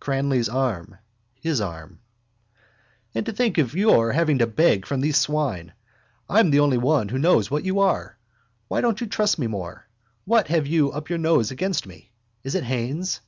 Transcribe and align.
Cranly's 0.00 0.48
arm. 0.48 0.96
His 1.42 1.60
arm. 1.60 1.98
—And 3.14 3.26
to 3.26 3.32
think 3.34 3.58
of 3.58 3.74
your 3.74 4.12
having 4.12 4.38
to 4.38 4.46
beg 4.46 4.86
from 4.86 5.02
these 5.02 5.18
swine. 5.18 5.74
I'm 6.26 6.50
the 6.50 6.60
only 6.60 6.78
one 6.78 7.08
that 7.08 7.18
knows 7.18 7.50
what 7.50 7.66
you 7.66 7.80
are. 7.80 8.16
Why 8.68 8.80
don't 8.80 9.02
you 9.02 9.06
trust 9.06 9.38
me 9.38 9.46
more? 9.46 9.86
What 10.24 10.48
have 10.48 10.66
you 10.66 10.90
up 10.92 11.10
your 11.10 11.18
nose 11.18 11.50
against 11.50 11.86
me? 11.86 12.12
Is 12.42 12.54
it 12.54 12.64
Haines? 12.64 13.20